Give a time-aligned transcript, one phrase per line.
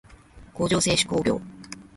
[0.55, 1.39] 工場制手工業